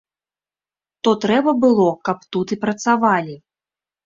То 1.07 1.13
трэба 1.25 1.53
было, 1.67 1.85
каб 2.09 2.25
тут 2.37 2.47
і 2.57 2.59
працавалі. 2.65 3.37